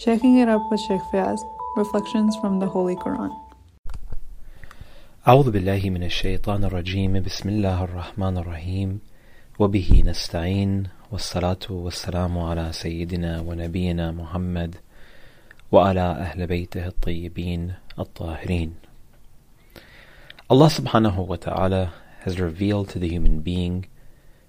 [0.00, 1.40] Shaking it up with Sheikh Fayaz,
[1.76, 3.30] Reflections from the Holy Quran.
[5.28, 9.00] أعوذ بالله من الشيطان الرجيم بسم الله الرحمن الرحيم
[9.58, 14.76] وبه نستعين والصلاة والسلام على سيدنا ونبينا محمد
[15.72, 18.74] وعلى أهل بيته الطيبين الطاهرين
[20.48, 21.92] Allah subhanahu wa ta'ala
[22.24, 23.86] has revealed to the human being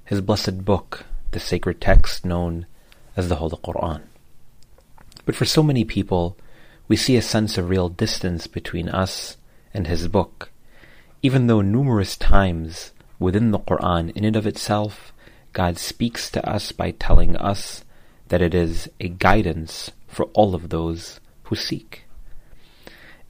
[0.06, 2.66] His blessed book, the sacred text known
[3.18, 4.02] as the Holy Quran.
[5.32, 6.36] But for so many people,
[6.90, 9.38] we see a sense of real distance between us
[9.74, 10.52] and his book,
[11.22, 15.14] even though numerous times within the Quran, in and of itself,
[15.54, 17.86] God speaks to us by telling us
[18.28, 22.04] that it is a guidance for all of those who seek.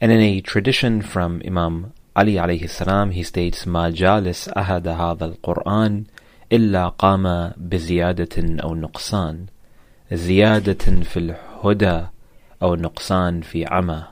[0.02, 6.08] And in a tradition from Imam Ali alayhi salam, he states, "Ma jalis ahad al-Qur'an
[6.50, 9.50] illa qama biziyadat aw nuqsan."
[10.13, 12.07] زيادة في الهدى
[12.63, 14.05] أو نقصان في عمى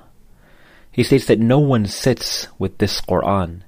[0.92, 3.62] He states that no one sits with this Quran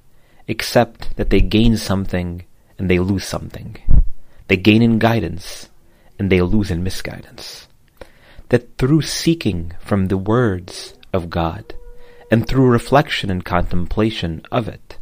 [0.47, 2.45] except that they gain something
[2.79, 3.77] and they lose something.
[4.49, 5.69] They gain in guidance
[6.19, 7.67] and they lose in misguidance.
[8.51, 11.75] That through seeking from the words of God
[12.31, 14.99] and through reflection and contemplation of it,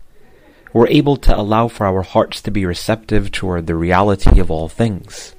[0.73, 4.69] we're able to allow for our hearts to be receptive toward the reality of all
[4.69, 5.35] things.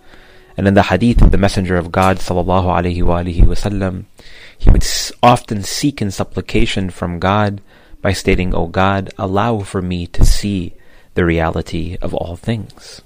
[0.60, 4.04] and in the hadith of the Messenger of God sallallahu alaihi wasallam,
[4.58, 4.84] he would
[5.22, 7.62] often seek in supplication from God
[8.02, 10.74] by stating, "O God, allow for me to see
[11.14, 13.00] the reality of all things."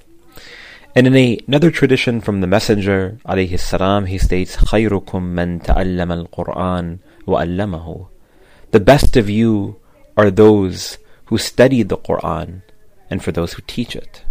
[0.96, 6.26] And in a, another tradition from the Messenger alayhi salam, he states, "Khayrukum man ta'allama
[6.26, 6.98] al-Qur'an.
[8.72, 9.76] The best of you
[10.16, 12.62] are those who study the Qur'an
[13.08, 14.24] and for those who teach it.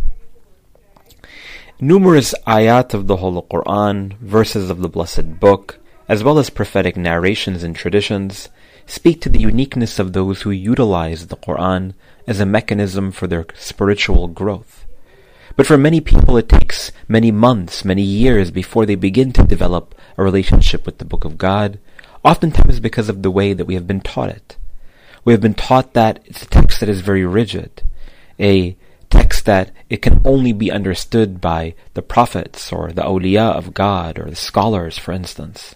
[1.83, 6.95] Numerous ayat of the Holy Quran, verses of the Blessed Book, as well as prophetic
[6.95, 8.47] narrations and traditions,
[8.85, 11.93] speak to the uniqueness of those who utilize the Quran
[12.25, 14.85] as a mechanism for their spiritual growth.
[15.57, 19.93] But for many people, it takes many months, many years before they begin to develop
[20.17, 21.79] a relationship with the Book of God,
[22.23, 24.55] oftentimes because of the way that we have been taught it.
[25.25, 27.83] We have been taught that it's a text that is very rigid,
[28.39, 28.77] a
[29.43, 34.29] that it can only be understood by the prophets or the awliya of God or
[34.29, 35.75] the scholars, for instance.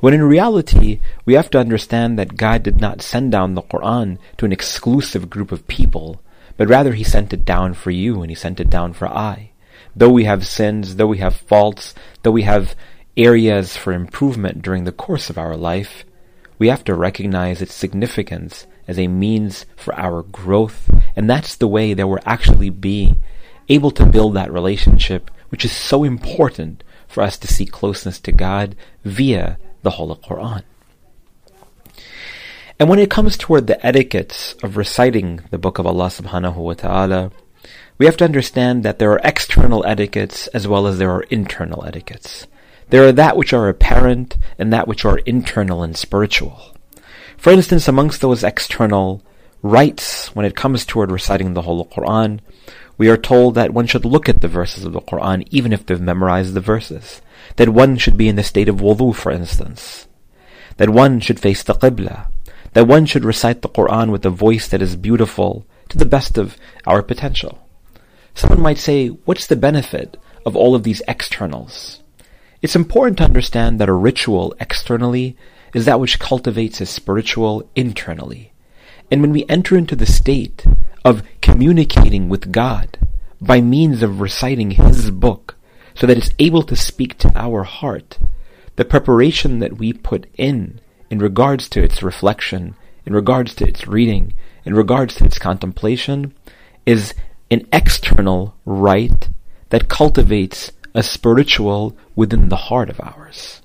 [0.00, 4.18] When in reality, we have to understand that God did not send down the Quran
[4.36, 6.22] to an exclusive group of people,
[6.56, 9.50] but rather He sent it down for you and He sent it down for I.
[9.96, 12.76] Though we have sins, though we have faults, though we have
[13.16, 16.04] areas for improvement during the course of our life,
[16.58, 20.90] we have to recognize its significance as a means for our growth.
[21.18, 23.16] And that's the way that we're actually being
[23.68, 28.30] able to build that relationship, which is so important for us to seek closeness to
[28.30, 30.62] God via the Holy Quran.
[32.78, 36.74] And when it comes toward the etiquettes of reciting the book of Allah subhanahu wa
[36.74, 37.32] ta'ala,
[37.98, 41.84] we have to understand that there are external etiquettes as well as there are internal
[41.84, 42.46] etiquettes.
[42.90, 46.76] There are that which are apparent and that which are internal and spiritual.
[47.36, 49.24] For instance, amongst those external
[49.62, 52.40] rites, when it comes toward reciting the whole Quran,
[52.96, 55.86] we are told that one should look at the verses of the Quran even if
[55.86, 57.22] they've memorized the verses.
[57.56, 60.08] That one should be in the state of wudu, for instance.
[60.76, 62.30] That one should face the Qibla.
[62.72, 66.36] That one should recite the Quran with a voice that is beautiful to the best
[66.38, 67.66] of our potential.
[68.34, 72.02] Someone might say, what's the benefit of all of these externals?
[72.62, 75.36] It's important to understand that a ritual externally
[75.74, 78.47] is that which cultivates a spiritual internally.
[79.10, 80.66] And when we enter into the state
[81.04, 82.98] of communicating with God
[83.40, 85.56] by means of reciting His book,
[85.94, 88.18] so that it's able to speak to our heart,
[88.76, 90.80] the preparation that we put in
[91.10, 96.34] in regards to its reflection, in regards to its reading, in regards to its contemplation,
[96.86, 97.14] is
[97.50, 99.28] an external rite
[99.70, 103.62] that cultivates a spiritual within the heart of ours.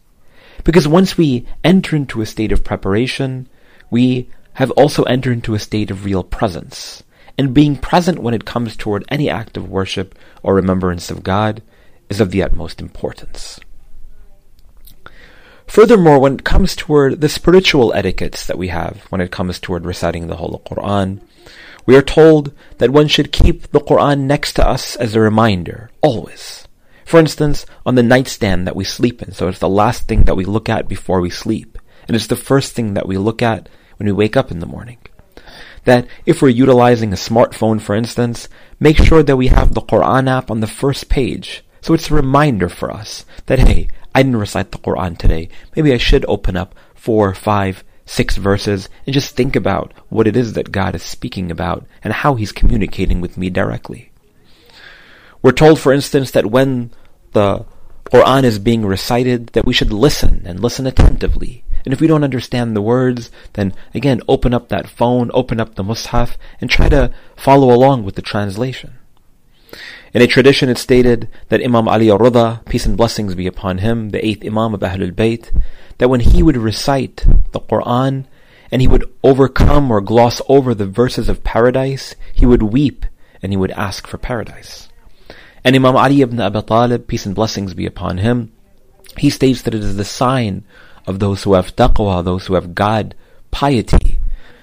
[0.64, 3.48] Because once we enter into a state of preparation,
[3.92, 7.04] we have also entered into a state of real presence.
[7.38, 11.64] And being present when it comes toward any act of worship or remembrance of God
[12.10, 13.60] is of the utmost importance.
[15.66, 19.86] Furthermore, when it comes toward the spiritual etiquettes that we have when it comes toward
[19.86, 21.22] reciting the Holy Quran,
[21.86, 25.90] we are told that one should keep the Quran next to us as a reminder,
[26.02, 26.68] always.
[27.06, 30.38] For instance, on the nightstand that we sleep in, so it's the last thing that
[30.38, 31.78] we look at before we sleep,
[32.08, 33.68] and it's the first thing that we look at
[34.04, 34.98] when we wake up in the morning.
[35.86, 38.50] That if we're utilizing a smartphone, for instance,
[38.82, 42.16] make sure that we have the Quran app on the first page, so it's a
[42.16, 45.48] reminder for us that, hey, I didn't recite the Quran today.
[45.76, 50.36] Maybe I should open up four, five, six verses and just think about what it
[50.36, 54.12] is that God is speaking about and how He's communicating with me directly.
[55.42, 56.92] We're told, for instance, that when
[57.32, 57.66] the
[58.06, 61.64] Quran is being recited, that we should listen and listen attentively.
[61.86, 65.76] And if we don't understand the words, then again, open up that phone, open up
[65.76, 68.94] the Mus'haf, and try to follow along with the translation.
[70.14, 74.10] In a tradition, it's stated that Imam Ali al-Rida, peace and blessings be upon him,
[74.10, 75.50] the eighth Imam of Ahlul Bayt,
[75.98, 78.26] that when he would recite the Quran
[78.72, 83.06] and he would overcome or gloss over the verses of paradise, he would weep
[83.42, 84.88] and he would ask for paradise.
[85.64, 88.52] And Imam Ali ibn Abi Talib, peace and blessings be upon him,
[89.18, 90.64] he states that it is the sign
[91.06, 93.16] of those who have taqwa, those who have God,
[93.52, 94.20] piety,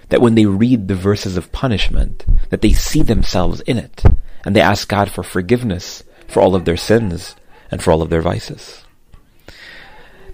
[0.09, 4.03] that when they read the verses of punishment, that they see themselves in it,
[4.45, 7.37] and they ask God for forgiveness for all of their sins
[7.71, 8.85] and for all of their vices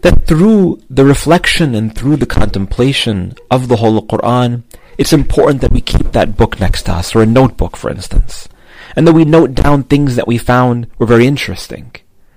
[0.06, 4.62] that through the reflection and through the contemplation of the Holy Quran,
[4.98, 8.48] it's important that we keep that book next to us, or a notebook, for instance,
[8.94, 11.90] and that we note down things that we found were very interesting,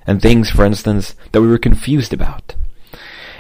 [0.08, 2.56] and things, for instance, that we were confused about.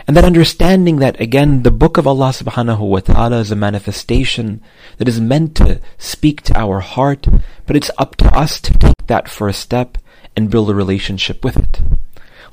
[0.09, 4.59] And that understanding that, again, the book of Allah subhanahu wa ta'ala is a manifestation
[4.97, 7.27] that is meant to speak to our heart,
[7.67, 9.99] but it's up to us to take that first step
[10.35, 11.83] and build a relationship with it.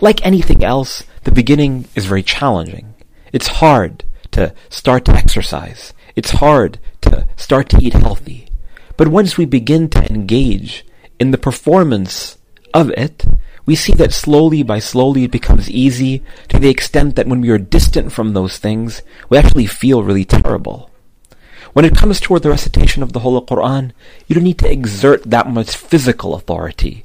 [0.02, 2.92] Like anything else, the beginning is very challenging.
[3.32, 5.94] It's hard to start to exercise.
[6.14, 8.50] It's hard to start to eat healthy.
[8.98, 10.84] But once we begin to engage
[11.18, 12.36] in the performance
[12.74, 13.24] of it,
[13.66, 17.50] we see that slowly by slowly it becomes easy to the extent that when we
[17.50, 20.90] are distant from those things, we actually feel really terrible.
[21.72, 23.90] When it comes toward the recitation of the Holy Quran,
[24.26, 27.04] you don't need to exert that much physical authority,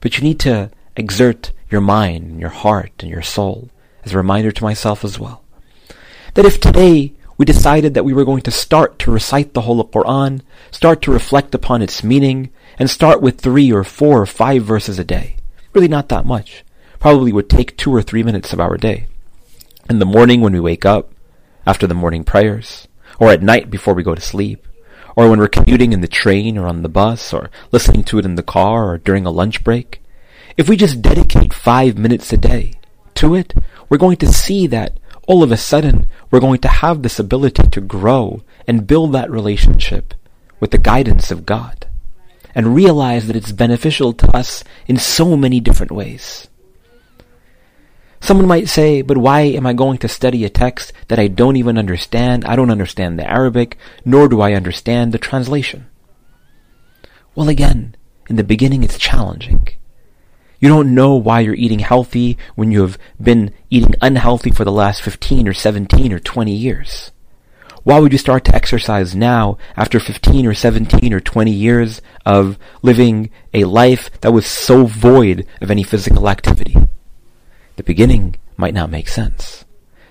[0.00, 3.70] but you need to exert your mind and your heart and your soul,
[4.04, 5.42] as a reminder to myself as well.
[6.34, 9.84] That if today we decided that we were going to start to recite the Holy
[9.84, 14.62] Quran, start to reflect upon its meaning, and start with three or four or five
[14.62, 15.36] verses a day,
[15.74, 16.64] really not that much,
[16.98, 19.08] probably would take two or three minutes of our day.
[19.90, 21.12] In the morning when we wake up,
[21.66, 22.88] after the morning prayers,
[23.18, 24.66] or at night before we go to sleep,
[25.16, 28.24] or when we're commuting in the train or on the bus, or listening to it
[28.24, 30.02] in the car or during a lunch break,
[30.56, 32.74] if we just dedicate five minutes a day
[33.14, 33.54] to it,
[33.88, 37.68] we're going to see that all of a sudden we're going to have this ability
[37.70, 40.14] to grow and build that relationship
[40.60, 41.86] with the guidance of God
[42.54, 46.48] and realize that it's beneficial to us in so many different ways.
[48.20, 51.56] Someone might say, but why am I going to study a text that I don't
[51.56, 52.44] even understand?
[52.46, 55.86] I don't understand the Arabic, nor do I understand the translation.
[57.34, 57.96] Well, again,
[58.30, 59.68] in the beginning it's challenging.
[60.58, 64.72] You don't know why you're eating healthy when you have been eating unhealthy for the
[64.72, 67.10] last 15 or 17 or 20 years.
[67.84, 72.58] Why would you start to exercise now after 15 or 17 or 20 years of
[72.80, 76.74] living a life that was so void of any physical activity?
[77.76, 79.66] The beginning might not make sense.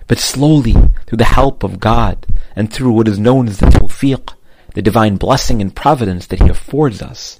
[0.06, 0.76] But slowly,
[1.08, 4.36] through the help of God and through what is known as the tawfiq,
[4.76, 7.40] the divine blessing and providence that He affords us,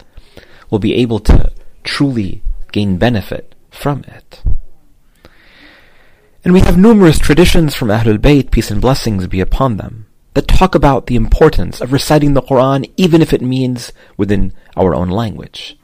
[0.72, 1.52] we'll be able to
[1.84, 2.42] truly
[2.72, 4.42] gain benefit from it.
[6.44, 10.48] And we have numerous traditions from Ahlul Bayt, peace and blessings be upon them, that
[10.48, 15.10] talk about the importance of reciting the Quran even if it means within our own
[15.10, 15.78] language.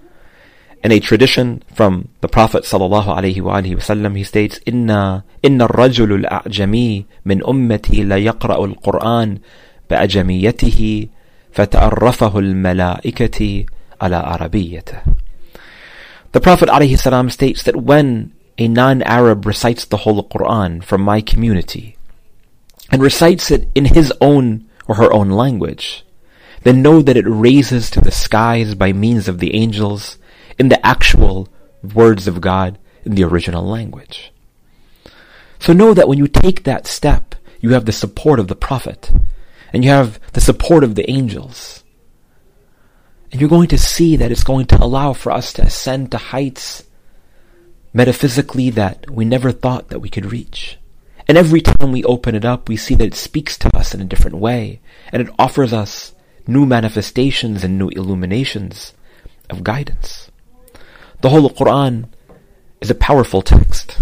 [0.82, 7.04] In a tradition from the Prophet sallallahu alaihi wasallam, he states, "Inna inna rajul al-ajami
[7.26, 9.44] min ummati la yaqra' al-Quran
[9.92, 11.10] bi'ajamiyatihi
[11.52, 13.68] fata'arrafahu al-mala'ikati
[14.00, 15.20] ala arabiyyatihi."
[16.32, 21.20] The Prophet alaihi salam states that when a non-Arab recites the whole Quran from my
[21.20, 21.99] community,
[22.92, 26.06] and recites it in his own or her own language,
[26.64, 30.18] then know that it raises to the skies by means of the angels
[30.58, 31.48] in the actual
[31.94, 34.34] words of God in the original language.
[35.60, 39.12] So know that when you take that step, you have the support of the Prophet,
[39.72, 41.84] and you have the support of the angels.
[43.32, 46.18] And you're going to see that it's going to allow for us to ascend to
[46.18, 46.84] heights
[47.94, 50.79] metaphysically that we never thought that we could reach.
[51.30, 54.02] And every time we open it up, we see that it speaks to us in
[54.02, 54.82] a different way,
[55.14, 56.16] and it offers us
[56.48, 58.96] new manifestations and new illuminations
[59.48, 60.32] of guidance.
[61.22, 62.10] The Holy Quran
[62.82, 64.00] is a powerful text,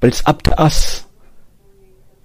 [0.00, 1.04] but it's up to us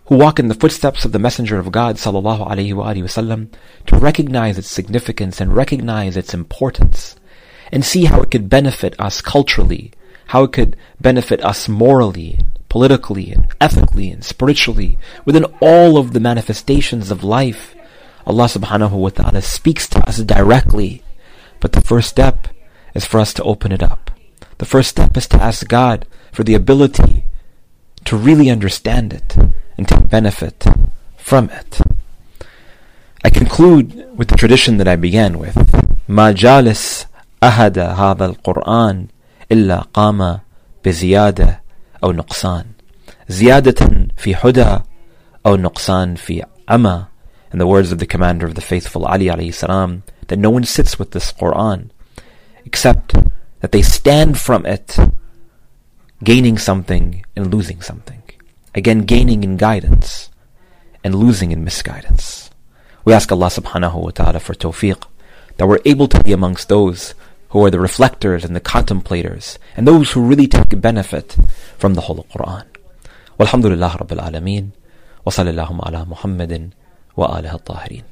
[0.06, 3.54] who walk in the footsteps of the Messenger of God sallallahu alaihi wasallam
[3.88, 7.18] to recognize its significance and recognize its importance
[7.70, 9.92] and see how it could benefit us culturally,
[10.28, 12.40] how it could benefit us morally,
[12.71, 17.75] politically and ethically and spiritually, within all of the manifestations of life.
[18.27, 21.03] Allah subhanahu wa ta'ala speaks to us directly.
[21.61, 22.49] But the first step
[22.95, 24.11] is for us to open it up.
[24.59, 27.25] The first step is to ask God for the ability
[28.05, 29.37] to really understand it
[29.77, 30.65] and to benefit
[31.17, 31.81] from it.
[33.25, 35.57] I conclude with the tradition that I began with.
[36.09, 37.07] ما جالس
[37.43, 39.07] أحد هذا القرآن
[39.53, 40.39] إلا قام
[40.85, 41.60] بزيادة
[42.05, 42.65] أو نقصان
[43.29, 44.79] زيادة في هدى
[45.47, 47.07] أو نقصان في عمى
[47.53, 50.65] in the words of the commander of the faithful Ali alayhi salam that no one
[50.65, 51.91] sits with this Quran
[52.65, 53.15] except
[53.61, 54.97] that they stand from it
[56.23, 58.23] gaining something and losing something
[58.75, 60.31] again gaining in guidance
[61.05, 62.51] and losing in misguidance
[63.05, 65.05] we ask Allah subhanahu wa ta'ala for tawfiq
[65.57, 67.15] that we're able to be amongst those
[67.52, 71.36] who are the reflectors and the contemplators, and those who really take benefit
[71.78, 72.66] from the Holy Quran.
[73.40, 74.72] Walhamdulillah Rabbil Alameen,
[75.24, 76.74] wa sallallahu ala Muhammadin
[77.16, 78.04] wa alihi tahirin.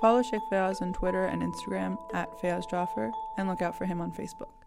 [0.00, 4.00] Follow Sheikh Fayaz on Twitter and Instagram at Fayaz Jaffer and look out for him
[4.00, 4.59] on Facebook.